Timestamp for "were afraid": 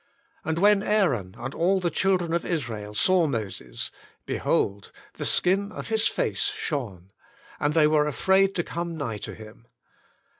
7.85-8.55